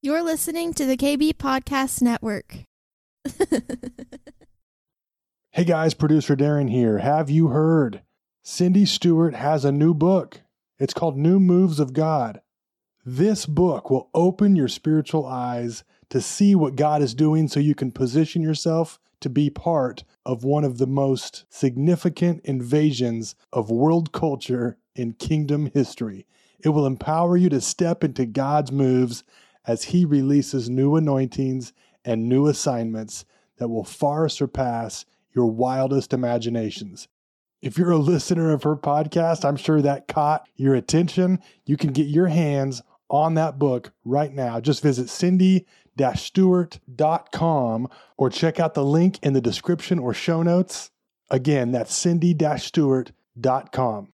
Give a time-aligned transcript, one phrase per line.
[0.00, 2.58] You're listening to the KB Podcast Network.
[5.50, 6.98] hey guys, producer Darren here.
[6.98, 8.02] Have you heard?
[8.44, 10.42] Cindy Stewart has a new book.
[10.78, 12.40] It's called New Moves of God.
[13.04, 17.74] This book will open your spiritual eyes to see what God is doing so you
[17.74, 24.12] can position yourself to be part of one of the most significant invasions of world
[24.12, 26.24] culture in kingdom history.
[26.60, 29.24] It will empower you to step into God's moves
[29.68, 31.72] as He releases new anointings
[32.04, 33.24] and new assignments
[33.58, 37.06] that will far surpass your wildest imaginations.
[37.62, 41.40] If you're a listener of her podcast, I'm sure that caught your attention.
[41.66, 44.60] You can get your hands on that book right now.
[44.60, 45.66] Just visit Cindy
[46.14, 50.90] stewart.com or check out the link in the description or show notes.
[51.30, 54.12] Again, that's cindy stewart.com.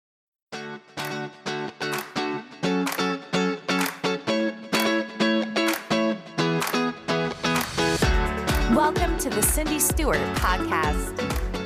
[8.80, 11.12] Welcome to the Cindy Stewart Podcast,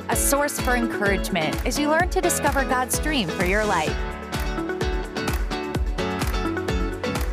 [0.08, 3.96] a source for encouragement as you learn to discover God's dream for your life.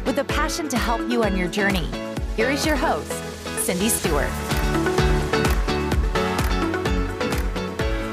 [0.05, 1.89] With a passion to help you on your journey,
[2.35, 3.11] here is your host,
[3.65, 4.29] Cindy Stewart.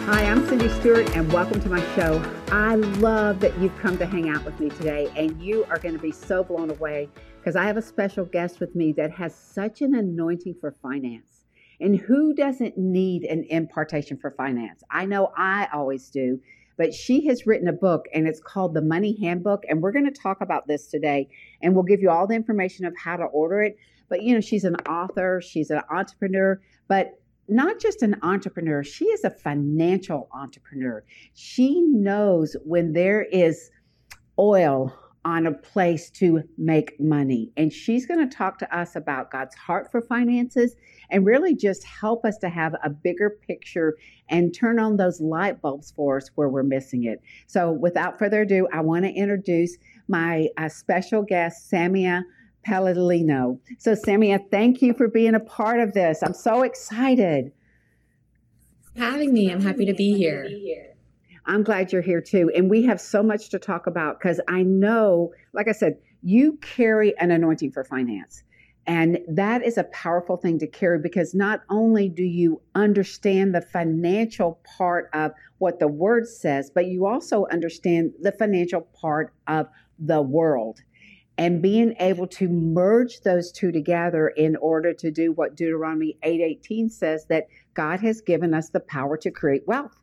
[0.07, 2.25] Hi, I'm Cindy Stewart, and welcome to my show.
[2.51, 5.95] I love that you've come to hang out with me today, and you are going
[5.95, 9.35] to be so blown away because I have a special guest with me that has
[9.35, 11.38] such an anointing for finance.
[11.81, 14.83] And who doesn't need an impartation for finance?
[14.91, 16.41] I know I always do,
[16.77, 19.65] but she has written a book and it's called The Money Handbook.
[19.69, 21.29] And we're going to talk about this today.
[21.63, 23.77] And we'll give you all the information of how to order it.
[24.09, 29.07] But, you know, she's an author, she's an entrepreneur, but not just an entrepreneur, she
[29.07, 31.05] is a financial entrepreneur.
[31.35, 33.71] She knows when there is
[34.39, 37.51] oil on a place to make money.
[37.57, 40.75] And she's going to talk to us about God's heart for finances
[41.11, 43.97] and really just help us to have a bigger picture
[44.29, 47.21] and turn on those light bulbs for us where we're missing it.
[47.47, 52.23] So, without further ado, I want to introduce my uh, special guest, Samia
[52.65, 53.61] Palladino.
[53.79, 56.23] So, Samia, thank you for being a part of this.
[56.23, 57.53] I'm so excited.
[58.97, 60.49] Having me, I'm happy to be here.
[61.49, 62.51] I'm glad you're here too.
[62.55, 66.59] And we have so much to talk about because I know, like I said, you
[66.61, 68.43] carry an anointing for finance.
[68.87, 73.61] And that is a powerful thing to carry because not only do you understand the
[73.61, 79.69] financial part of what the word says, but you also understand the financial part of
[79.99, 80.81] the world
[81.39, 86.91] and being able to merge those two together in order to do what Deuteronomy 8:18
[86.91, 89.99] says that God has given us the power to create wealth.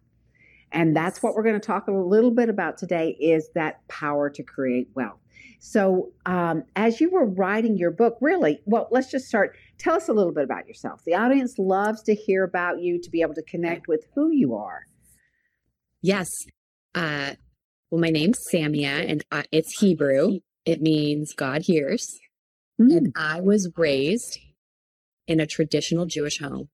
[0.75, 4.30] And that's what we're going to talk a little bit about today is that power
[4.30, 5.19] to create wealth.
[5.59, 9.56] So, um, as you were writing your book, really, well, let's just start.
[9.80, 11.02] Tell us a little bit about yourself.
[11.06, 14.53] The audience loves to hear about you, to be able to connect with who you
[14.53, 14.81] are.
[16.02, 16.28] Yes.
[16.94, 17.31] Uh,
[17.90, 20.40] well, my name's Samia, and uh, it's Hebrew.
[20.66, 22.19] It means God hears.
[22.80, 22.97] Mm.
[22.97, 24.40] And I was raised
[25.25, 26.69] in a traditional Jewish home.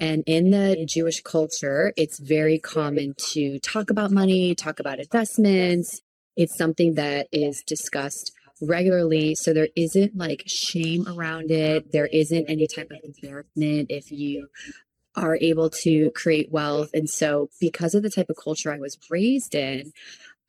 [0.00, 6.00] And in the Jewish culture, it's very common to talk about money, talk about investments.
[6.36, 9.34] It's something that is discussed regularly.
[9.36, 11.92] So there isn't like shame around it.
[11.92, 14.48] There isn't any type of embarrassment if you
[15.16, 16.90] are able to create wealth.
[16.92, 19.92] And so, because of the type of culture I was raised in,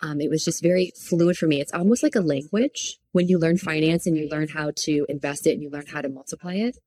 [0.01, 1.61] um, it was just very fluid for me.
[1.61, 5.47] It's almost like a language when you learn finance and you learn how to invest
[5.47, 6.77] it and you learn how to multiply it.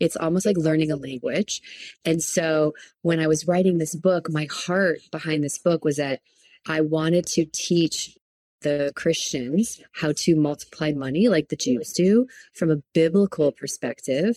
[0.00, 1.60] It's almost like learning a language.
[2.04, 6.20] And so when I was writing this book, my heart behind this book was that
[6.66, 8.16] I wanted to teach
[8.62, 14.36] the Christians how to multiply money like the Jews do from a biblical perspective.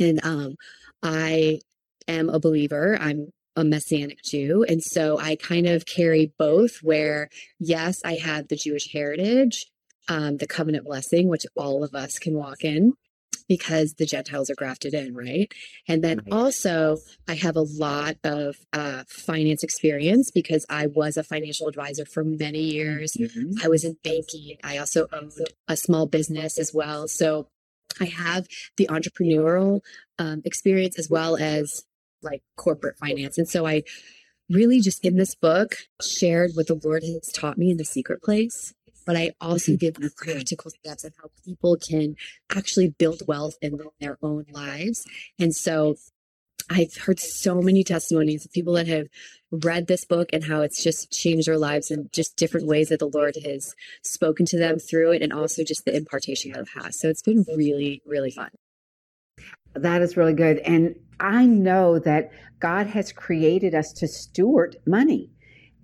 [0.00, 0.56] And um,
[1.02, 1.60] I
[2.08, 2.98] am a believer.
[3.00, 4.64] I'm a Messianic Jew.
[4.68, 9.66] And so I kind of carry both, where, yes, I have the Jewish heritage,
[10.08, 12.92] um, the covenant blessing, which all of us can walk in
[13.48, 15.52] because the Gentiles are grafted in, right?
[15.88, 16.32] And then right.
[16.32, 16.98] also,
[17.28, 22.24] I have a lot of uh, finance experience because I was a financial advisor for
[22.24, 23.12] many years.
[23.18, 23.64] Mm-hmm.
[23.64, 24.56] I was in banking.
[24.64, 25.32] I also owned
[25.68, 27.08] a small business as well.
[27.08, 27.48] So
[28.00, 28.46] I have
[28.76, 29.80] the entrepreneurial
[30.18, 31.84] um, experience as well as
[32.22, 33.38] like corporate finance.
[33.38, 33.82] And so I
[34.50, 38.22] really just in this book shared what the Lord has taught me in the secret
[38.22, 38.74] place
[39.06, 42.16] but I also give practical steps on how people can
[42.54, 45.06] actually build wealth in their own lives.
[45.38, 45.96] And so
[46.68, 49.06] I've heard so many testimonies of people that have
[49.52, 52.98] read this book and how it's just changed their lives in just different ways that
[52.98, 56.68] the Lord has spoken to them through it and also just the impartation that it
[56.82, 56.98] has.
[56.98, 58.50] So it's been really, really fun.
[59.74, 60.58] That is really good.
[60.58, 65.30] And I know that God has created us to steward money.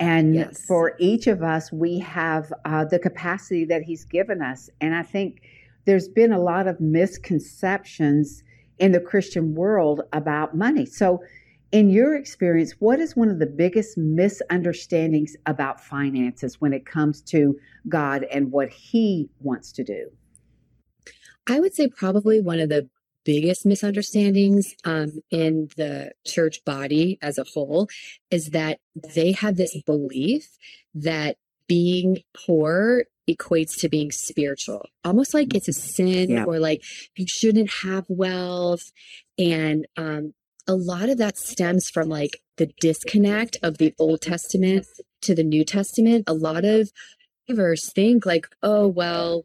[0.01, 0.65] And yes.
[0.67, 4.69] for each of us, we have uh, the capacity that He's given us.
[4.81, 5.43] And I think
[5.85, 8.43] there's been a lot of misconceptions
[8.79, 10.87] in the Christian world about money.
[10.87, 11.23] So,
[11.71, 17.23] in your experience, what is one of the biggest misunderstandings about finances when it comes
[17.23, 17.59] to
[17.89, 20.11] God and what He wants to do?
[21.47, 22.89] I would say probably one of the
[23.25, 27.89] biggest misunderstandings um, in the church body as a whole
[28.31, 28.81] is that
[29.15, 30.47] they have this belief
[30.95, 31.37] that
[31.67, 36.45] being poor equates to being spiritual, almost like it's a sin yeah.
[36.45, 36.83] or like
[37.17, 38.83] you shouldn't have wealth.
[39.39, 40.35] And um,
[40.67, 44.87] a lot of that stems from like the disconnect of the Old Testament
[45.23, 46.25] to the New Testament.
[46.27, 46.91] A lot of
[47.47, 49.45] believers think like, oh, well,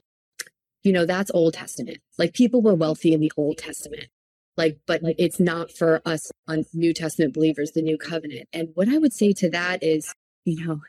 [0.88, 1.98] you know, that's Old Testament.
[2.18, 4.08] Like people were wealthy in the Old Testament.
[4.56, 8.48] Like, but like, it's not for us on New Testament believers, the new covenant.
[8.54, 10.80] And what I would say to that is, you know,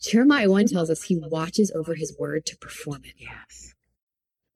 [0.00, 3.14] Jeremiah 1 tells us he watches over his word to perform it.
[3.18, 3.74] Yes.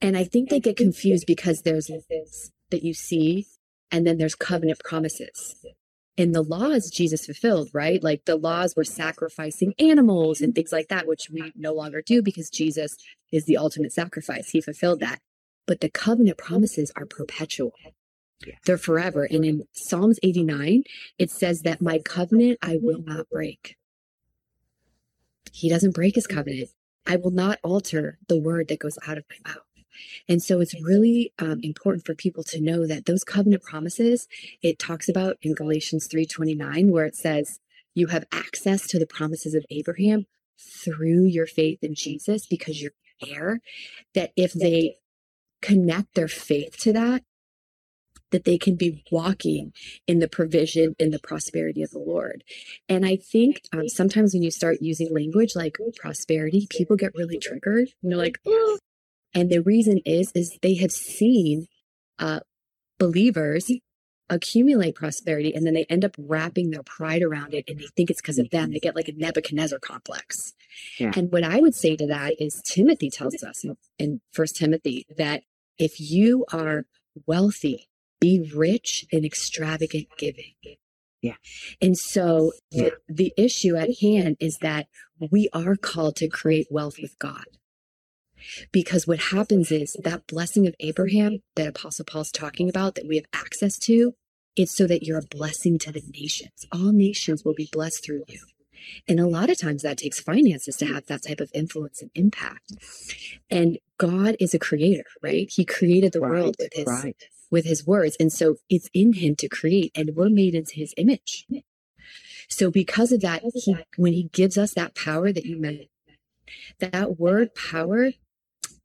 [0.00, 3.46] And I think they get confused because there's this that you see,
[3.90, 5.56] and then there's covenant promises.
[6.18, 8.02] And the laws Jesus fulfilled, right?
[8.02, 12.22] Like the laws were sacrificing animals and things like that, which we no longer do
[12.22, 12.96] because Jesus
[13.30, 14.50] is the ultimate sacrifice.
[14.50, 15.20] He fulfilled that.
[15.66, 17.72] But the covenant promises are perpetual.
[18.64, 19.24] They're forever.
[19.24, 20.84] And in Psalms 89,
[21.18, 23.76] it says that my covenant I will not break.
[25.52, 26.70] He doesn't break his covenant.
[27.06, 29.65] I will not alter the word that goes out of my mouth.
[30.28, 34.28] And so it's really um, important for people to know that those covenant promises,
[34.62, 37.58] it talks about in Galatians 3.29, where it says,
[37.94, 40.26] you have access to the promises of Abraham
[40.58, 42.92] through your faith in Jesus because you're
[43.26, 43.60] heir,
[44.14, 44.96] that if they
[45.62, 47.22] connect their faith to that,
[48.32, 49.72] that they can be walking
[50.06, 52.44] in the provision in the prosperity of the Lord.
[52.88, 57.38] And I think um, sometimes when you start using language like prosperity, people get really
[57.38, 57.88] triggered.
[58.02, 58.78] And they're like, oh.
[59.34, 61.66] And the reason is, is they have seen
[62.18, 62.40] uh,
[62.98, 63.70] believers
[64.28, 68.10] accumulate prosperity and then they end up wrapping their pride around it and they think
[68.10, 68.72] it's because of them.
[68.72, 70.52] They get like a Nebuchadnezzar complex.
[70.98, 71.12] Yeah.
[71.14, 75.06] And what I would say to that is Timothy tells us in, in First Timothy
[75.16, 75.42] that
[75.78, 76.86] if you are
[77.26, 77.88] wealthy
[78.20, 80.54] be rich in extravagant giving.
[81.20, 81.36] Yeah.
[81.80, 82.90] And so yeah.
[83.08, 84.86] the, the issue at hand is that
[85.18, 87.44] we are called to create wealth with God.
[88.72, 93.16] Because what happens is that blessing of Abraham that Apostle Paul's talking about that we
[93.16, 94.14] have access to,
[94.56, 96.66] it's so that you're a blessing to the nations.
[96.72, 98.40] All nations will be blessed through you.
[99.08, 102.10] And a lot of times that takes finances to have that type of influence and
[102.14, 102.72] impact.
[103.50, 105.50] And God is a creator, right?
[105.50, 107.16] He created the right, world with his right
[107.50, 108.16] with his words.
[108.18, 111.46] And so it's in him to create, and we're made into his image.
[112.48, 115.88] So because of that, he, when he gives us that power that you meant,
[116.78, 118.10] that word power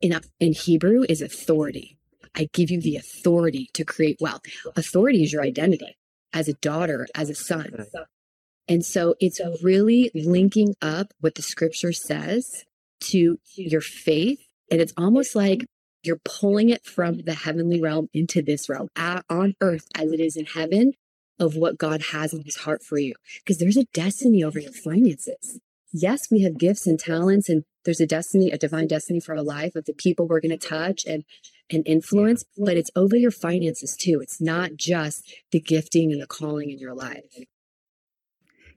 [0.02, 1.98] in, in Hebrew is authority.
[2.36, 4.42] I give you the authority to create wealth.
[4.76, 5.98] Authority is your identity
[6.34, 7.88] as a daughter, as a son.
[8.68, 12.66] And so it's really linking up what the scripture says
[13.02, 14.40] to your faith.
[14.70, 15.66] And it's almost like
[16.04, 20.38] you're pulling it from the heavenly realm into this realm on earth as it is
[20.38, 20.94] in heaven
[21.38, 23.14] of what God has in his heart for you.
[23.40, 25.60] Because there's a destiny over your finances.
[25.94, 29.44] Yes, we have gifts and talents, and there's a destiny, a divine destiny for our
[29.44, 31.24] life of the people we're going to touch and
[31.70, 34.20] and influence, but it's over your finances too.
[34.22, 37.46] It's not just the gifting and the calling in your life.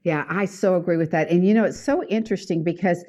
[0.03, 1.29] Yeah, I so agree with that.
[1.29, 3.03] And you know, it's so interesting because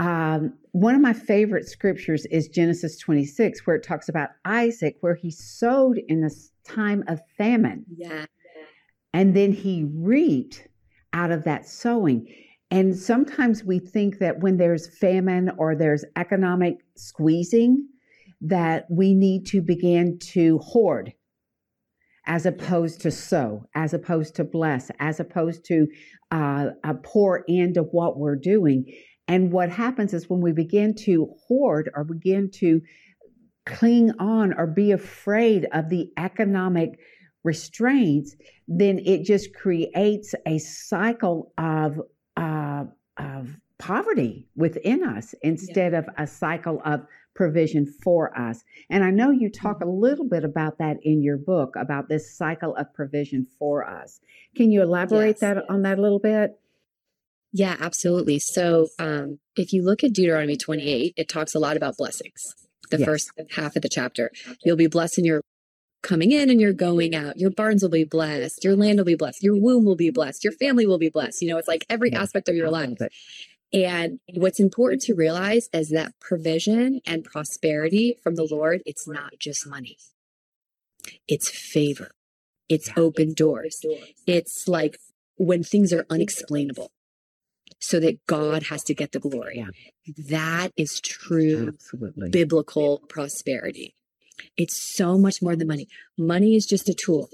[0.00, 5.14] um, one of my favorite scriptures is Genesis 26, where it talks about Isaac, where
[5.14, 7.84] he sowed in this time of famine.
[7.94, 8.24] Yeah.
[9.12, 10.66] And then he reaped
[11.12, 12.26] out of that sowing.
[12.70, 17.88] And sometimes we think that when there's famine or there's economic squeezing,
[18.40, 21.12] that we need to begin to hoard
[22.26, 25.86] as opposed to sow, as opposed to bless, as opposed to
[26.30, 26.68] uh,
[27.02, 28.84] pour into what we're doing.
[29.26, 32.80] And what happens is when we begin to hoard or begin to
[33.66, 36.98] cling on or be afraid of the economic
[37.42, 38.36] restraints,
[38.68, 42.00] then it just creates a cycle of,
[42.40, 42.84] uh,
[43.18, 48.62] of poverty within us instead of a cycle of provision for us.
[48.90, 52.36] And I know you talk a little bit about that in your book about this
[52.36, 54.20] cycle of provision for us.
[54.56, 55.40] Can you elaborate Yes.
[55.40, 56.58] that on that a little bit?
[57.52, 58.38] Yeah, absolutely.
[58.38, 62.40] So, um, if you look at Deuteronomy 28, it talks a lot about blessings.
[62.90, 63.06] The Yes.
[63.06, 64.30] first half of the chapter,
[64.64, 65.42] you'll be blessed in your
[66.02, 67.38] coming in and you're going out.
[67.38, 68.64] Your barns will be blessed.
[68.64, 69.42] Your land will be blessed.
[69.42, 70.44] Your womb will be blessed.
[70.44, 71.42] Your family will be blessed.
[71.42, 72.98] You know, it's like every aspect of your life.
[73.72, 79.38] And what's important to realize is that provision and prosperity from the Lord, it's not
[79.38, 79.96] just money.
[81.28, 82.10] It's favor.
[82.68, 83.84] It's open doors.
[84.26, 84.98] It's like
[85.36, 86.90] when things are unexplainable
[87.80, 89.66] so that God has to get the glory.
[90.28, 92.30] That is true Absolutely.
[92.30, 93.94] biblical prosperity.
[94.56, 95.88] It's so much more than money.
[96.18, 97.28] Money is just a tool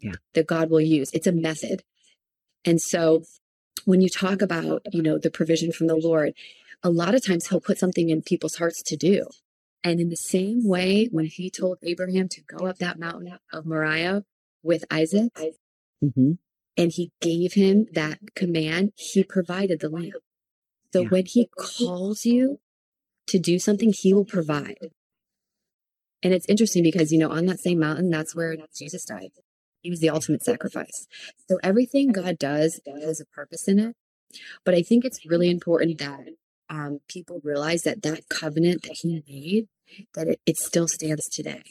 [0.00, 0.14] Yeah.
[0.34, 1.10] that God will use.
[1.12, 1.82] It's a method.
[2.64, 3.24] And so
[3.84, 6.34] when you talk about, you know, the provision from the Lord,
[6.82, 9.26] a lot of times he'll put something in people's hearts to do.
[9.84, 13.66] And in the same way, when he told Abraham to go up that mountain of
[13.66, 14.24] Moriah
[14.62, 15.30] with Isaac,
[16.02, 16.38] Mhm.
[16.76, 20.10] and he gave him that command, he provided the lamb.
[20.92, 21.08] So Yeah.
[21.08, 22.60] when he calls you
[23.28, 24.92] to do something, he will provide.
[26.26, 29.30] And it's interesting because, you know, on that same mountain, that's where Jesus died.
[29.82, 31.06] He was the ultimate sacrifice.
[31.48, 33.94] So everything God does has a purpose in it.
[34.64, 36.30] But I think it's really important that
[36.68, 39.68] um, people realize that that covenant that he made,
[40.14, 41.62] that it, it still stands today.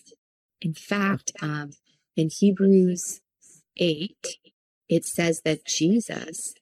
[0.61, 1.71] In fact, um,
[2.15, 3.19] in Hebrews
[3.75, 4.15] 8,
[4.87, 6.53] it says that Jesus,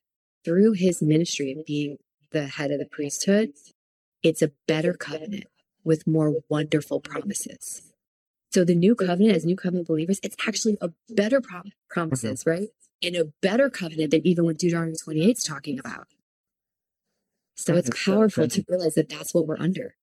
[0.43, 1.97] through his ministry of being
[2.31, 3.51] the head of the priesthood,
[4.23, 5.45] it's a better covenant
[5.83, 7.93] with more wonderful promises.
[8.51, 12.49] So the new covenant, as new covenant believers, it's actually a better prom- promises, mm-hmm.
[12.49, 12.67] right?
[13.01, 16.07] And a better covenant than even what Deuteronomy 28 is talking about.
[17.55, 19.95] So That it's is so powerful to realize that that's what we're under.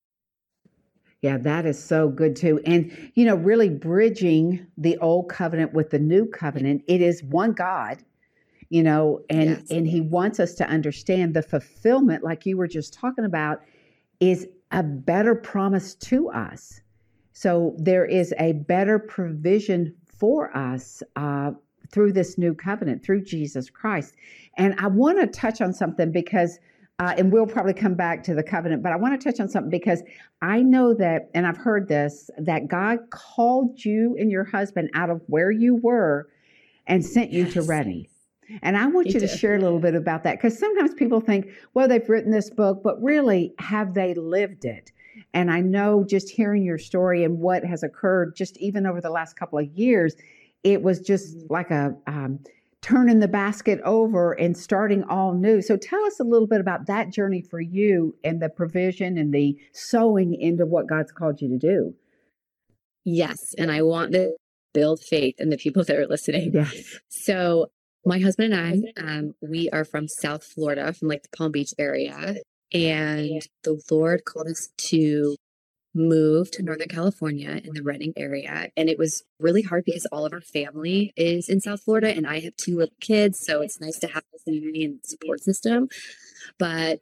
[1.22, 2.60] Yeah, that is so good too.
[2.64, 7.52] And, you know, really bridging the old covenant with the new covenant, it is one
[7.52, 8.02] God,
[8.70, 9.70] you know, and Yes.
[9.70, 13.60] and he wants us to understand the fulfillment like you were just talking about
[14.18, 16.80] is a better promise to us.
[17.32, 21.52] So there is a better provision for us uh,
[21.90, 24.14] through this new covenant, through Jesus Christ.
[24.58, 26.58] And I want to touch on something because,
[26.98, 29.48] uh, and we'll probably come back to the covenant, but I want to touch on
[29.48, 30.02] something because
[30.42, 35.10] I know that, and I've heard this, that God called you and your husband out
[35.10, 36.28] of where you were
[36.86, 37.68] and sent you to Yes.
[37.68, 38.06] Redding.
[38.62, 41.48] And I want you to share a little bit about that because sometimes people think,
[41.74, 44.92] well, they've written this book, but really, have they lived it?
[45.34, 49.10] And I know just hearing your story and what has occurred just even over the
[49.10, 50.14] last couple of years,
[50.64, 52.40] it was just like a um,
[52.82, 55.60] turning the basket over and starting all new.
[55.60, 59.34] So tell us a little bit about that journey for you and the provision and
[59.34, 61.94] the sowing into what God's called you to do.
[63.04, 63.54] Yes.
[63.58, 64.34] And I want to
[64.72, 66.52] build faith in the people that are listening.
[66.54, 66.98] Yes.
[67.08, 67.70] So
[68.04, 71.74] my husband and I, um, we are from South Florida, from like the Palm Beach
[71.78, 72.36] area,
[72.72, 75.36] and the Lord called us to
[75.94, 80.24] move to Northern California in the Redding area, and it was really hard because all
[80.24, 83.80] of our family is in South Florida, and I have two little kids, so it's
[83.80, 85.88] nice to have a community and support system.
[86.58, 87.00] But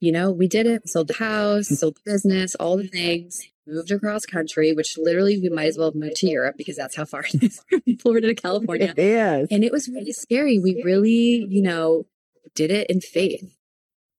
[0.00, 0.88] you know, we did it.
[0.88, 3.40] Sold the house, sold the business, all the things.
[3.66, 6.96] Moved across country, which literally we might as well have moved to Europe because that's
[6.96, 8.92] how far it is from Florida to California.
[8.96, 9.48] Is.
[9.50, 10.58] And it was really scary.
[10.58, 12.06] We really, you know,
[12.54, 13.56] did it in faith,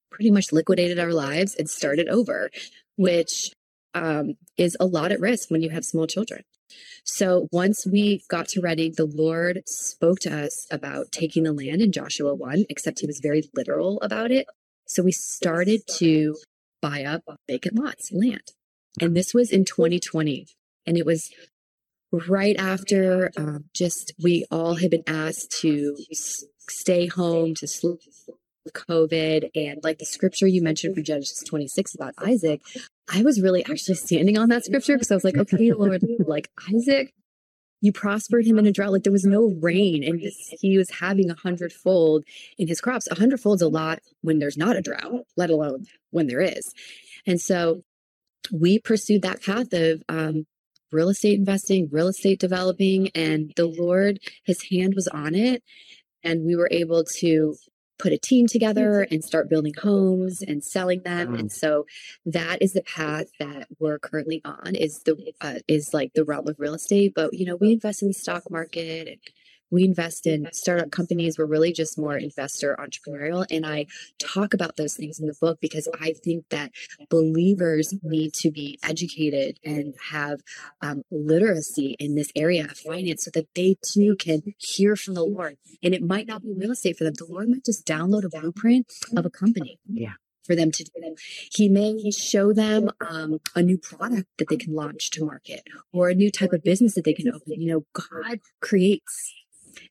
[0.09, 2.49] pretty much liquidated our lives and started over,
[2.95, 3.51] which
[3.93, 6.43] um, is a lot at risk when you have small children.
[7.03, 11.81] So once we got to Redding, the Lord spoke to us about taking the land
[11.81, 14.47] in Joshua 1, except he was very literal about it.
[14.93, 16.35] So we started to
[16.81, 18.51] buy up vacant lots, land.
[18.99, 20.47] And this was in 2020.
[20.85, 21.31] And it was
[22.11, 27.99] right after um, just we all had been asked to s- stay home to sleep
[28.69, 32.61] COVID and like the scripture you mentioned from Genesis 26 about Isaac,
[33.11, 36.49] I was really actually standing on that scripture because I was like, okay, Lord, like
[36.73, 37.13] Isaac,
[37.81, 38.91] you prospered him in a drought.
[38.91, 42.23] Like there was no rain and this, he was having a hundredfold
[42.57, 43.07] in his crops.
[43.11, 46.73] A hundredfold's a lot when there's not a drought, let alone when there is.
[47.25, 47.83] And so
[48.51, 50.45] we pursued that path of um,
[50.91, 55.63] real estate investing, real estate developing, and the Lord, his hand was on it.
[56.23, 57.55] And we were able to
[58.01, 61.35] put a team together and start building homes and selling them.
[61.35, 61.85] And so
[62.25, 66.47] that is the path that we're currently on is the uh, is like the realm
[66.47, 67.13] of real estate.
[67.15, 69.17] But you know, we invest in the stock market and
[69.71, 71.37] We invest in startup companies.
[71.37, 73.45] We're really just more investor entrepreneurial.
[73.49, 73.87] And I
[74.19, 76.71] talk about those things in the book because I think that
[77.09, 80.41] believers need to be educated and have
[80.81, 85.23] um, literacy in this area of finance so that they too can hear from the
[85.23, 85.57] Lord.
[85.81, 87.13] And it might not be real estate for them.
[87.17, 89.79] The Lord might just download a blueprint of a company.
[89.87, 90.13] Yeah
[90.43, 91.15] for them to do.
[91.53, 95.63] He may show them um, a new product that they can launch to market
[95.93, 97.61] or a new type of business that they can open.
[97.61, 99.33] You know, God creates.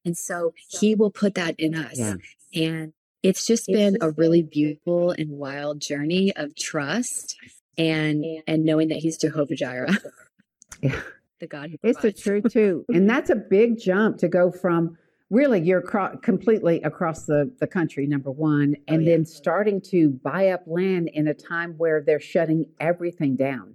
[0.04, 1.98] And so he will put that in us.
[1.98, 2.14] Yeah.
[2.54, 7.36] And it's just been a really beautiful and wild journey of trust
[7.76, 9.96] and and knowing that he's Jehovah Jireh.
[10.82, 11.00] Yeah.
[11.40, 11.70] The God.
[11.82, 12.84] It's the truth too.
[12.90, 14.98] And that's a big jump to go from
[15.30, 19.10] really you're cro- completely across the, the country number one oh, and oh, yeah.
[19.16, 23.74] then starting to buy up land in a time where they're shutting everything down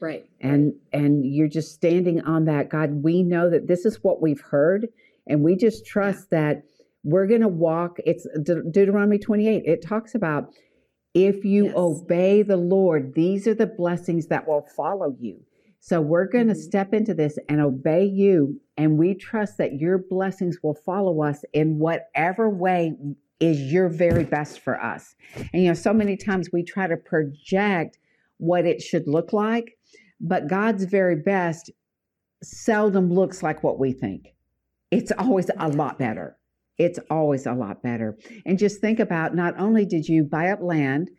[0.00, 4.20] right and and you're just standing on that god we know that this is what
[4.20, 4.88] we've heard
[5.26, 6.62] and we just trust that
[7.04, 10.52] we're going to walk it's De- deuteronomy 28 it talks about
[11.14, 11.74] if you yes.
[11.76, 15.40] obey the lord these are the blessings that will follow you
[15.86, 16.62] so we're going to mm-hmm.
[16.62, 18.60] step into this and obey you.
[18.76, 22.94] And we trust that your blessings will follow us in whatever way
[23.38, 25.14] is your very best for us.
[25.52, 27.98] And, you know, so many times we try to project
[28.38, 29.78] what it should look like,
[30.20, 31.70] but God's very best
[32.42, 34.34] seldom looks like what we think.
[34.90, 36.36] It's always a lot better.
[36.78, 38.18] It's always a lot better.
[38.44, 41.10] And just think about not only did you buy up land,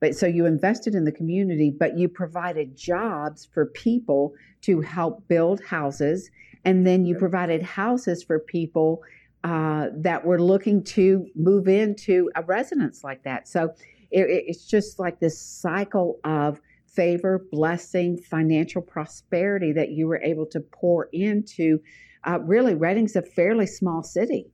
[0.00, 5.26] but so you invested in the community, but you provided jobs for people to help
[5.26, 6.30] build houses.
[6.64, 9.02] And then you provided houses for people
[9.42, 13.48] uh, that were looking to move into a residence like that.
[13.48, 13.74] So
[14.10, 20.46] it, it's just like this cycle of favor, blessing, financial prosperity that you were able
[20.46, 21.78] to pour into.
[22.26, 24.52] Uh, really, Redding's a fairly small city.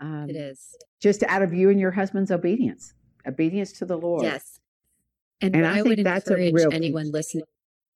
[0.00, 0.76] Um, it is.
[1.00, 2.92] Just out of you and your husband's obedience,
[3.26, 4.24] obedience to the Lord.
[4.24, 4.58] Yes.
[5.40, 7.44] And, and I, I would encourage anyone listening.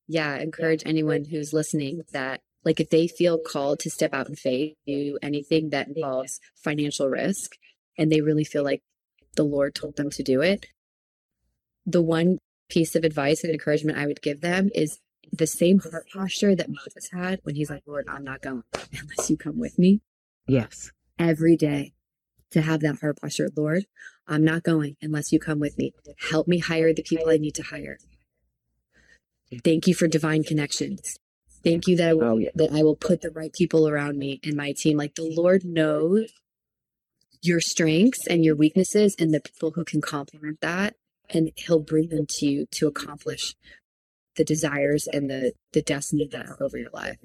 [0.06, 0.90] Yeah, encourage yeah.
[0.90, 5.18] anyone who's listening that like if they feel called to step out in faith, do
[5.22, 7.52] anything that involves financial risk,
[7.96, 8.82] and they really feel like
[9.36, 10.66] the Lord told them to do it.
[11.86, 12.38] The one
[12.68, 14.98] piece of advice and encouragement I would give them is
[15.32, 18.62] the same heart posture that Moses had when he's like, Lord, I'm not going
[18.92, 20.00] unless you come with me.
[20.46, 20.90] Yes.
[21.18, 21.92] Every day
[22.50, 23.50] to have that heart posture.
[23.56, 23.84] Lord,
[24.26, 25.92] I'm not going unless you come with me.
[26.30, 27.98] Help me hire the people I need to hire.
[29.64, 31.16] Thank you for divine connections.
[31.62, 32.50] Thank you that I will, oh, yeah.
[32.54, 34.96] that I will put the right people around me in my team.
[34.96, 36.32] Like the Lord knows
[37.42, 40.94] your strengths and your weaknesses and the people who can complement that
[41.28, 43.54] and he'll bring them to you to accomplish
[44.40, 47.18] the desires and the the destiny that are over your life.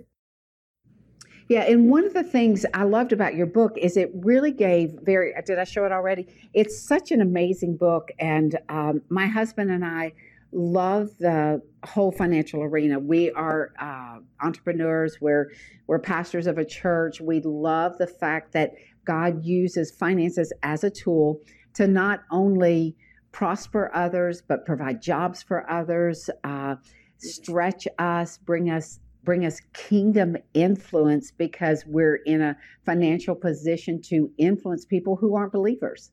[1.48, 4.96] Yeah, and one of the things I loved about your book is it really gave
[5.02, 5.34] very.
[5.46, 6.28] Did I show it already?
[6.54, 10.12] It's such an amazing book, and um, my husband and I
[10.52, 13.00] love the whole financial arena.
[13.00, 15.22] We are uh, entrepreneurs.
[15.22, 15.52] We're
[15.88, 17.22] we're pastors of a church.
[17.22, 18.72] We love the fact that
[19.06, 21.40] God uses finances as a tool
[21.76, 22.98] to not only
[23.36, 26.76] prosper others, but provide jobs for others, uh,
[27.18, 34.32] stretch us, bring us bring us kingdom influence because we're in a financial position to
[34.38, 36.12] influence people who aren't believers.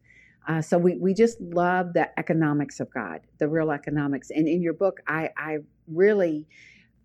[0.48, 4.30] Uh, so we, we just love the economics of God, the real economics.
[4.30, 6.48] And in your book, I, I really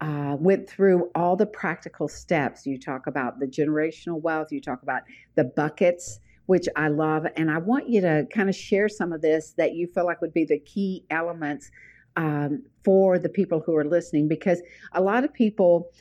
[0.01, 2.65] uh, went through all the practical steps.
[2.65, 5.03] You talk about the generational wealth, you talk about
[5.35, 7.27] the buckets, which I love.
[7.35, 10.21] And I want you to kind of share some of this that you feel like
[10.21, 11.69] would be the key elements
[12.17, 15.91] um, for the people who are listening because a lot of people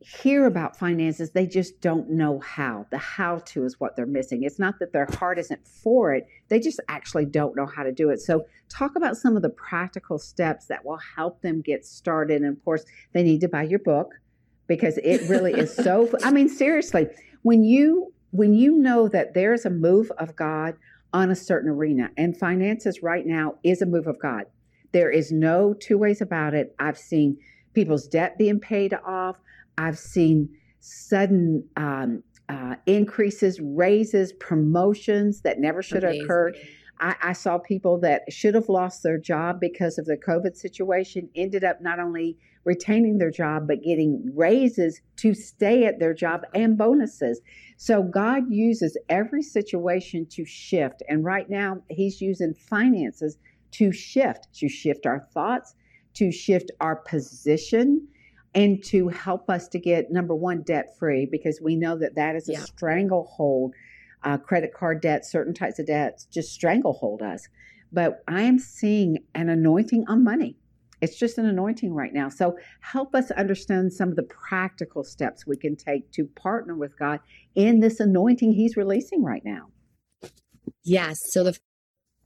[0.00, 2.86] hear about finances, they just don't know how.
[2.90, 4.42] The how to is what they're missing.
[4.42, 7.90] It's not that their heart isn't for it, they just actually don't know how to
[7.90, 8.20] do it.
[8.20, 12.42] So, talk about some of the practical steps that will help them get started.
[12.42, 12.84] And of course,
[13.14, 14.12] they need to buy your book
[14.66, 17.06] because it really is so I mean seriously,
[17.40, 20.74] when you when you know that there's a move of God
[21.14, 24.44] on a certain arena and finances right now is a move of God.
[24.94, 26.72] There is no two ways about it.
[26.78, 27.36] I've seen
[27.72, 29.36] people's debt being paid off.
[29.76, 36.56] I've seen sudden um, uh, increases, raises, promotions that never should have occurred.
[37.00, 41.28] I, I, saw people that should have lost their job because of the COVID situation
[41.34, 46.42] ended up not only retaining their job, but getting raises to stay at their job
[46.54, 47.40] and bonuses.
[47.78, 51.02] So God uses every situation to shift.
[51.08, 53.38] And right now, He's using finances
[53.74, 55.74] to shift, to shift our thoughts,
[56.14, 58.08] to shift our position.
[58.56, 62.36] and to help us to get number one debt free because we know that that
[62.36, 62.60] is a Yeah.
[62.60, 63.74] stranglehold
[64.22, 67.48] uh, credit card debt certain types of debts just stranglehold us
[67.92, 70.56] but i am seeing an anointing on money
[71.00, 75.46] it's just an anointing right now so help us understand some of the practical steps
[75.48, 77.18] we can take to partner with god
[77.56, 79.66] in this anointing he's releasing right now
[80.84, 81.18] Yes.
[81.32, 81.58] So the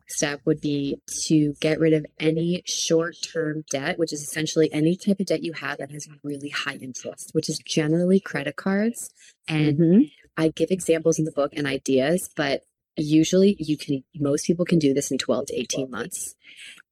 [0.09, 4.97] step would be to get rid of any short term debt, which is essentially any
[4.97, 9.11] type of debt you have that has really high interest, which is generally credit cards.
[9.47, 10.11] And Mhm.
[10.37, 12.63] I give examples in the book and ideas, but
[12.97, 16.35] usually you can, most people can do this in 12 to 18 months.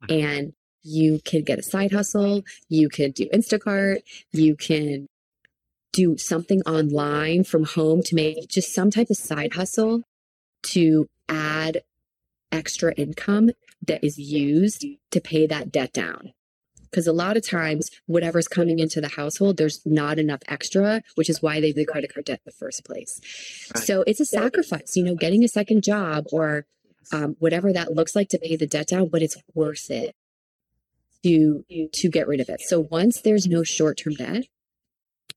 [0.09, 0.53] And
[0.83, 4.03] you can get a side hustle, you can do Instacart,
[4.33, 5.09] you can
[5.93, 10.03] do something online from home to make just some type of side hustle
[10.63, 11.83] to add
[12.53, 13.51] extra income
[13.87, 16.33] that is used to pay that debt down.
[16.91, 21.29] Because a lot of times, whatever's coming into the household, there's not enough extra, which
[21.29, 23.21] is why they have the credit card debt in the first place.
[23.75, 26.65] So it's a sacrifice, you know, getting a second job or
[27.13, 30.15] um, whatever that looks like to pay the debt down, but it's worth it
[31.23, 32.61] to to get rid of it.
[32.63, 34.45] So once there's no short term debt,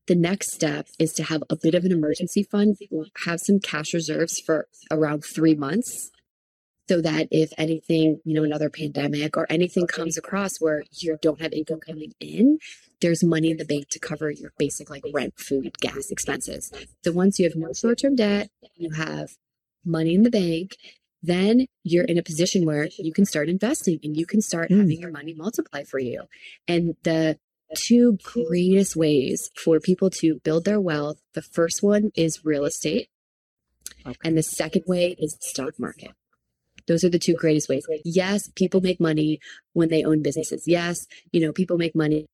[0.08, 2.78] the next step is to have a bit of an emergency fund,
[3.26, 6.12] have some cash reserves for around three months
[6.90, 11.40] so that if anything, you know, another pandemic or anything comes across where you don't
[11.40, 12.58] have income coming in,
[13.00, 16.72] there's money in the bank to cover your basic like rent, food, gas expenses.
[17.04, 19.30] So once you have no short term debt, you have
[19.86, 20.78] money in the bank,
[21.22, 24.80] then you're in a position where you can start investing and you can start Mm.
[24.80, 26.24] having your money multiply for you.
[26.68, 27.38] And the
[27.86, 33.10] two greatest ways for people to build their wealth the first one is real estate,
[34.24, 36.14] and the second way is the stock market.
[36.90, 37.86] Those are the two greatest ways.
[38.04, 39.40] Yes, people make money
[39.74, 40.64] when they own businesses.
[40.66, 42.26] Yes, you know, people make money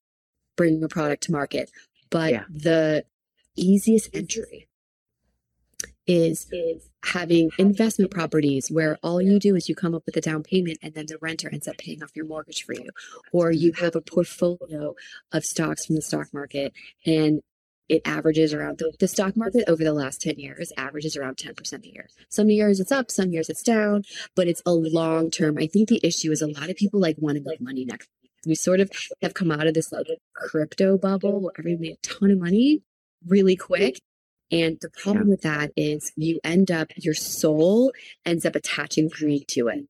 [0.56, 1.70] bringing a product to market.
[2.10, 2.46] But Yeah.
[2.50, 3.06] the
[3.58, 4.68] easiest entry
[6.08, 6.48] is
[7.04, 10.78] having investment properties where all you do is you come up with a down payment
[10.82, 12.90] and then the renter ends up paying off your mortgage for you.
[13.34, 14.96] Or you have a portfolio
[15.32, 16.74] of stocks from the stock market
[17.06, 17.42] and
[17.88, 21.84] it averages around the, the stock market over the last 10 years averages around 10%
[21.84, 22.08] a year.
[22.30, 24.04] Some years it's up, some years it's down,
[24.36, 25.58] but it's a long term.
[25.58, 28.10] I think the issue is a lot of people like want to make money next.
[28.46, 32.08] We sort of have come out of this like crypto bubble where everyone made a
[32.08, 32.82] ton of money
[33.28, 34.00] really quick.
[34.52, 37.92] And the problem with that is you end up, your soul
[38.26, 39.88] ends up attaching greed to it.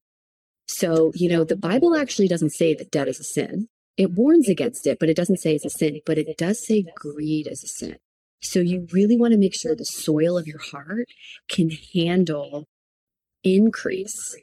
[0.67, 3.67] So, you know, the Bible actually doesn't say that debt is a sin.
[3.97, 6.85] It warns against it, but it doesn't say it's a sin, but it does say
[6.95, 7.97] greed is a sin.
[8.41, 11.07] So you really want to make sure the soil of your heart
[11.49, 12.67] can handle
[13.43, 14.35] increase.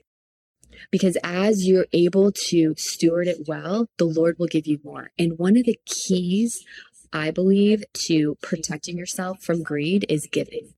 [0.90, 5.10] Because as you're able to steward it well, the Lord will give you more.
[5.18, 6.64] And one of the keys,
[7.12, 10.74] I believe, to protecting yourself from greed is giving.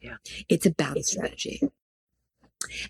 [0.00, 0.16] Yeah.
[0.48, 1.60] It's a battle strategy.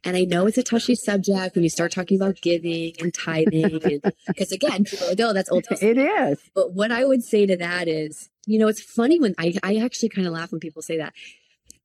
[0.05, 3.81] And I know it's a touchy subject when you start talking about giving and tithing,
[4.27, 5.99] because again, people are like, oh, that's Old Testament.
[5.99, 9.35] it is But what I would say to that is, you know, it's funny when
[9.39, 11.13] I, I actually kind of laugh when people say that.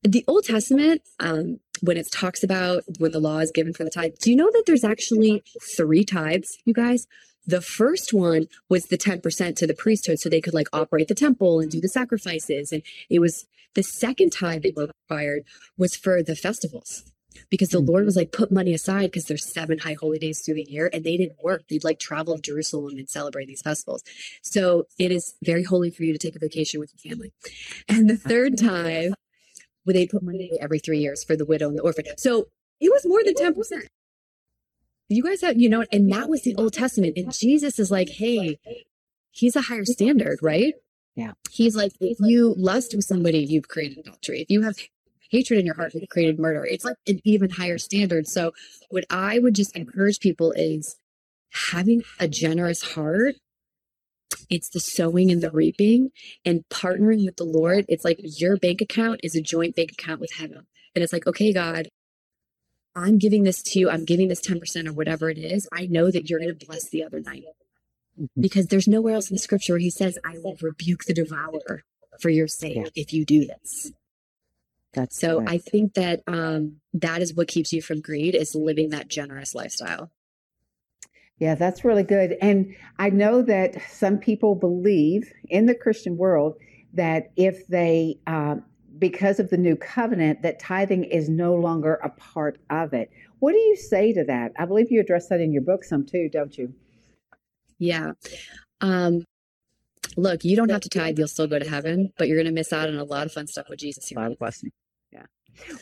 [0.03, 3.89] The Old Testament, um, when it talks about when the law is given for the
[3.89, 5.43] tithe, do you know that there's actually
[5.75, 7.07] three tithes, you guys?
[7.45, 11.15] The first one was the 10% to the priesthood so they could like operate the
[11.15, 12.71] temple and do the sacrifices.
[12.71, 15.43] And it was the second tithe they were required
[15.77, 17.03] was for the festivals
[17.49, 20.55] because the Lord was like, put money aside because there's seven high holy days through
[20.55, 21.63] the year and they didn't work.
[21.67, 24.03] They'd like travel to Jerusalem and celebrate these festivals.
[24.41, 27.33] So it is very holy for you to take a vacation with your family.
[27.87, 29.13] And the third time,
[29.87, 32.03] where they put money every three years for the widow and the orphan.
[32.17, 32.49] So
[32.81, 33.87] it was more than 10%.
[35.07, 37.13] You guys have, you know, and that was the Old Testament.
[37.15, 38.59] And Jesus is like, hey,
[39.31, 40.73] he's a higher standard, right?
[41.15, 41.31] Yeah.
[41.49, 44.41] He's like, if you lust with somebody, you've created adultery.
[44.41, 44.75] If you have
[45.29, 46.65] hatred in your heart, you've created murder.
[46.65, 48.27] It's like an even higher standard.
[48.27, 48.53] So
[48.89, 50.97] what I would just encourage people is
[51.71, 53.35] having a generous heart.
[54.49, 56.11] It's the sowing and the reaping
[56.45, 57.85] and partnering with the Lord.
[57.87, 60.67] It's like your bank account is a joint bank account with heaven.
[60.95, 61.89] And it's like, okay, God,
[62.95, 63.89] I'm giving this to you.
[63.89, 65.67] I'm giving this 10% or whatever it is.
[65.71, 67.43] I know that you're going to bless the other night
[68.19, 68.41] mm-hmm.
[68.41, 71.83] because there's nowhere else in the scripture where he says, I will rebuke the devourer
[72.19, 72.89] for your sake Yeah.
[72.95, 73.91] if you do this.
[74.93, 75.43] That's So.
[75.45, 79.53] I think that um, that is what keeps you from greed is living that generous
[79.53, 80.11] lifestyle.
[81.39, 82.35] Yeah, that's really good.
[82.41, 86.55] And I know that some people believe in the Christian world
[86.93, 88.63] that if they, um,
[88.97, 93.11] because of the new covenant, that tithing is no longer a part of it.
[93.37, 94.53] What do you say to that?
[94.57, 96.73] I believe you address that in your book some too, don't you?
[97.77, 98.13] Yeah.
[98.81, 99.23] Um,
[100.17, 102.51] look, you don't have to tithe, you'll still go to heaven, but you're going to
[102.53, 104.17] miss out on a lot of fun stuff with Jesus Here.
[104.19, 104.71] A lot of blessing.
[105.11, 105.25] Yeah.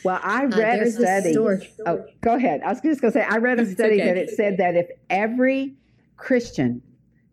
[0.04, 1.32] Well, I Uh, read a there's this study.
[1.32, 1.68] story.
[1.86, 2.60] Oh, go ahead.
[2.64, 4.04] I was just going to say, I read a study okay.
[4.06, 5.76] that it said that if every
[6.16, 6.82] Christian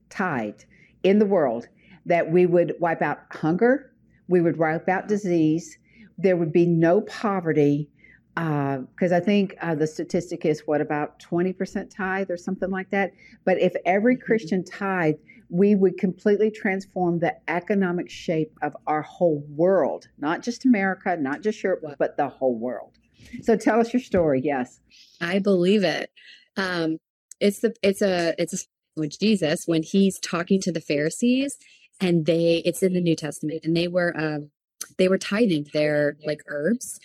[0.10, 0.66] tithed
[1.04, 1.68] in the world,
[2.06, 3.92] that we would wipe out hunger,
[4.28, 5.78] we would wipe out disease,
[6.18, 7.90] there would be no poverty.
[8.36, 13.12] Because I think uh, the statistic is what about 20% tithe or something like that.
[13.46, 14.26] But if every Mm-hmm.
[14.26, 15.16] Christian tithe,
[15.50, 21.42] we would completely transform the economic shape of our whole world, not just America, not
[21.42, 22.98] just Europe, but the whole world.
[23.42, 24.42] So tell us your story.
[24.44, 24.80] Yes.
[25.22, 26.12] I believe it.
[26.58, 26.98] Um,
[27.40, 28.58] it's the it's a it's a
[28.96, 31.58] with Jesus when he's talking to the Pharisees,
[32.00, 34.52] and they it's in the New Testament, and they were um,
[34.98, 37.00] they were tithing their like herbs,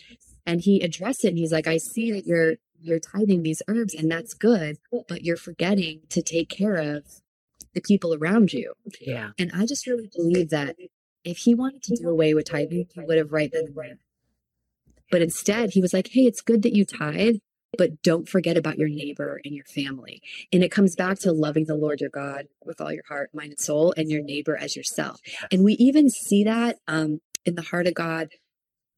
[0.46, 3.94] and he addressed it, and he's like, I see that you're you're tithing these herbs,
[3.94, 7.04] and that's good, but you're forgetting to take care of
[7.78, 8.72] the people around you.
[9.00, 9.30] Yeah.
[9.38, 10.76] And I just really believe that
[11.24, 13.98] if he wanted to do away with tithing, he would have right then and there.
[15.10, 17.36] But instead, he was like, hey, it's good that you tithe,
[17.76, 20.20] but don't forget about your neighbor and your family.
[20.52, 23.50] And it comes back to loving the Lord your God with all your heart, mind,
[23.50, 25.20] and soul, and your neighbor as yourself.
[25.50, 28.28] And we even see that um, in the heart of God.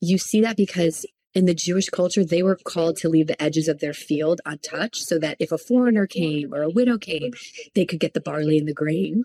[0.00, 3.68] You see that because in the Jewish culture, they were called to leave the edges
[3.68, 7.32] of their field untouched so that if a foreigner came or a widow came,
[7.74, 9.24] they could get the barley and the grain.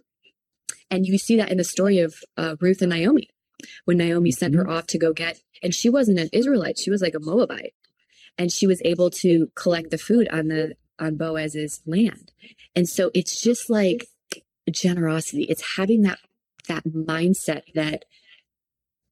[0.91, 3.29] And you see that in the story of uh, Ruth and Naomi
[3.85, 7.01] when Naomi sent her off to go get, and she wasn't an Israelite, she was
[7.01, 7.73] like a Moabite.
[8.37, 12.31] And she was able to collect the food on the on Boaz's land.
[12.75, 14.07] And so it's just like
[14.69, 15.43] generosity.
[15.43, 16.19] It's having that
[16.67, 18.03] that mindset that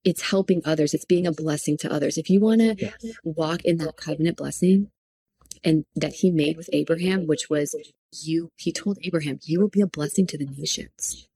[0.04, 2.18] it's helping others, it's being a blessing to others.
[2.18, 3.06] If you want to Yes.
[3.24, 4.92] walk in that covenant blessing
[5.64, 7.76] and that he made with Abraham, which was
[8.22, 11.28] you, he told Abraham, you will be a blessing to the nations.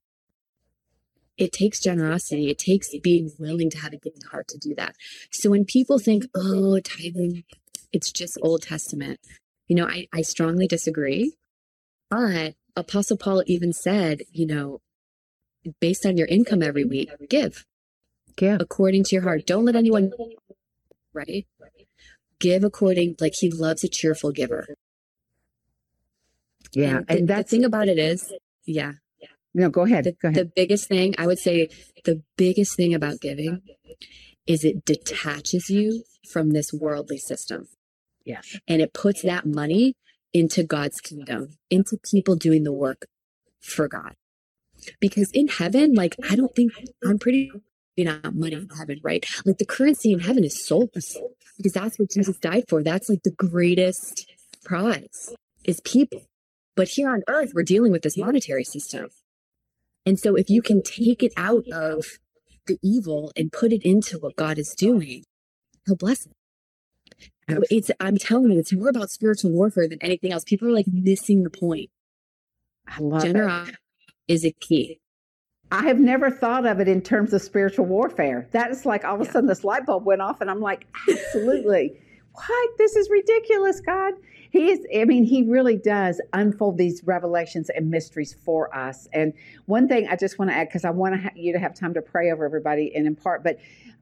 [1.37, 2.49] It takes generosity.
[2.49, 4.95] It takes being willing to have a giving heart to do that.
[5.31, 7.43] So when people think, oh, tithing,
[7.93, 9.19] it's just Old Testament,
[9.67, 11.35] you know, I, I strongly disagree.
[12.09, 14.81] But Apostle Paul even said, you know,
[15.79, 17.65] based on your income every week, give
[18.39, 18.57] Yeah.
[18.59, 19.45] according to your heart.
[19.45, 20.11] Don't let anyone,
[21.13, 21.45] right?
[22.39, 24.67] Give according, like he loves a cheerful giver.
[26.73, 27.01] Yeah.
[27.07, 28.31] the, And that's the thing about it is,
[28.65, 28.93] yeah,
[29.53, 30.03] no, go ahead.
[30.03, 30.35] the, Go ahead.
[30.47, 31.69] the biggest thing, I would say,
[32.05, 33.61] the biggest thing about giving
[34.45, 37.67] is it detaches you from this worldly system
[38.25, 38.57] Yes.
[38.67, 39.95] and it puts that money
[40.33, 43.07] into God's kingdom, into people doing the work
[43.61, 44.13] for God.
[44.99, 46.73] Because in heaven, like, I don't think
[47.03, 47.51] I'm pretty
[47.97, 49.25] you know money in heaven, right?
[49.45, 51.17] Like the currency in heaven is souls
[51.57, 52.81] because that's what Jesus died for.
[52.83, 54.31] That's like the greatest
[54.63, 55.33] prize
[55.65, 56.21] is people.
[56.75, 59.07] But here on earth, we're dealing with this monetary system.
[60.05, 62.05] And so if you can take it out of
[62.67, 65.23] the evil and put it into what God is doing,
[65.85, 66.33] he'll bless it.
[67.71, 70.43] It's I'm telling you, it's more about spiritual warfare than anything else.
[70.43, 71.89] People are like missing the point.
[72.87, 73.27] I love it.
[73.27, 73.77] Generosity
[74.27, 74.99] is a key.
[75.71, 78.47] I have never thought of it in terms of spiritual warfare.
[78.51, 79.31] That is like all of a Yeah.
[79.31, 81.99] sudden this light bulb went off, and I'm like, absolutely.
[82.33, 82.77] what?
[82.77, 84.13] This is ridiculous, God.
[84.49, 89.07] He is, I mean, He really does unfold these revelations and mysteries for us.
[89.11, 89.33] And
[89.65, 91.73] one thing I just want to add, because I want to ha- you to have
[91.73, 93.59] time to pray over everybody and in part, but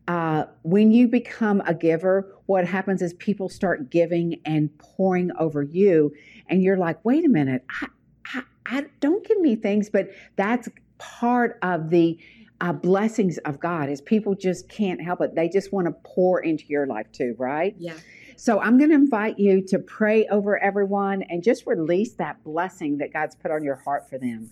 [0.08, 5.63] uh, when you become a giver, what happens is people start giving and pouring over
[5.63, 6.13] you,
[6.47, 7.88] and you're like, wait a minute, I,
[8.36, 12.17] I, I don't give me things, but that's part of the
[12.62, 15.36] uh, blessings of God is people just can't help it.
[15.36, 17.75] They just want to pour into your life too, right?
[17.77, 17.97] Yeah.
[18.38, 22.97] So I'm going to invite you to pray over everyone and just release that blessing
[22.97, 24.51] that God's put on your heart for them.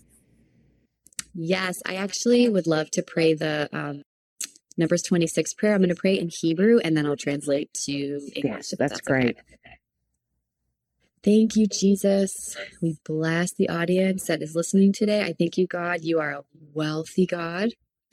[1.33, 4.03] Yes, I actually would love to pray the um,
[4.77, 5.73] Numbers 26 prayer.
[5.73, 7.93] I'm going to pray in Hebrew and then I'll translate to
[8.35, 8.43] English.
[8.43, 9.33] Yes, if that's okay.
[11.23, 12.57] Thank you, Jesus.
[12.81, 15.21] We bless the audience that is listening today.
[15.21, 16.03] I thank you, God.
[16.03, 17.69] You are a wealthy God,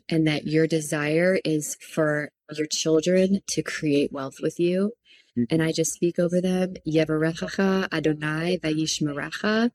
[0.08, 4.92] and that your desire is for your children to create wealth with you.
[5.50, 6.74] And I just speak over them.
[6.86, 9.70] Yevarechacha Adonai vayishmerecha.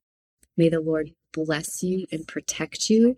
[0.58, 3.18] May the Lord bless you and protect you.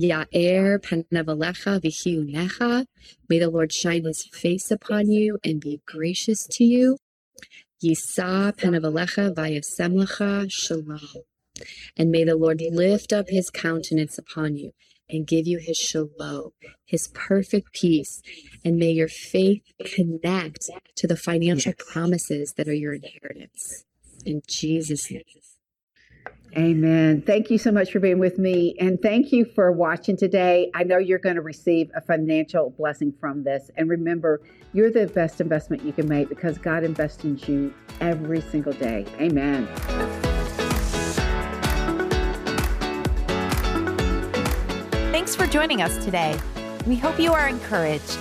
[0.00, 2.86] Ya'er panavalecha v'hiunecha.
[3.28, 6.98] May the Lord shine his face upon you and be gracious to you.
[7.82, 11.22] Yisa vayasemlecha shalom.
[11.96, 14.72] And may the Lord lift up his countenance upon you
[15.08, 16.50] and give you his shalom,
[16.84, 18.22] his perfect peace.
[18.64, 23.84] And may your faith connect to the financial promises that are your inheritance.
[24.24, 25.22] In Jesus' name.
[26.56, 27.20] Amen.
[27.20, 28.74] Thank you so much for being with me.
[28.80, 30.70] And thank you for watching today.
[30.74, 33.70] I know you're going to receive a financial blessing from this.
[33.76, 34.40] And remember,
[34.72, 39.04] you're the best investment you can make because God invests in you every single day.
[39.20, 39.68] Amen.
[45.12, 46.38] Thanks for joining us today.
[46.86, 48.18] We hope you are encouraged.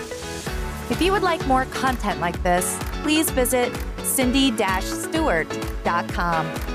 [0.89, 6.74] If you would like more content like this, please visit cindy-stewart.com.